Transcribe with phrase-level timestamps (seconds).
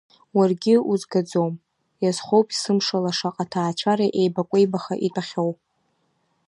[0.37, 1.53] Уаргьы узгаӡом,
[2.03, 5.51] иазхоуп сымшала шаҟа ҭаацәара еибакәеибаха итәахьоу.